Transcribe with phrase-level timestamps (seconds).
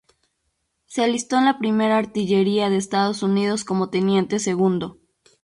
[0.87, 4.97] Se alistó en la Primera Artillería de Estados Unidos como teniente segundo.